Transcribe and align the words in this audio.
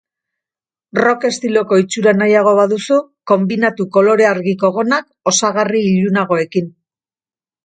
Rock 0.99 1.25
estiloko 1.27 1.77
itxura 1.81 2.13
nahiago 2.21 2.53
baduzu, 2.61 2.97
konbinatu 3.33 3.87
kolore 3.99 4.27
argiko 4.31 4.73
gonak 4.79 5.33
osagarri 5.35 5.85
ilunagoekin. 5.93 6.75